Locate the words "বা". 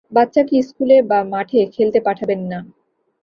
1.01-1.19